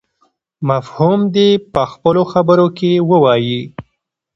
[0.69, 3.61] مفهوم دې په خپلو خبرو کې ووایي.